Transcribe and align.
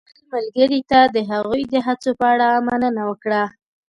خپل 0.19 0.43
ملګري 0.47 0.81
ته 0.91 0.99
د 1.15 1.17
هغوی 1.31 1.61
د 1.73 1.75
هڅو 1.85 2.11
په 2.19 2.25
اړه 2.33 2.47
مننه 2.67 3.03
وکړه. 3.09 3.43